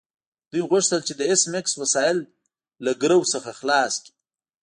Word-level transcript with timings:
دوی 0.51 0.63
غوښتل 0.69 0.99
چې 1.07 1.13
د 1.15 1.21
ایس 1.29 1.41
میکس 1.53 1.73
وسایل 1.81 2.17
له 2.85 2.91
ګرو 3.01 3.19
څخه 3.33 3.49
خلاص 3.59 3.93
کړي 4.03 4.11